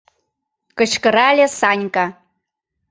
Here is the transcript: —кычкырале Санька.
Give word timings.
—кычкырале 0.77 1.47
Санька. 1.59 2.05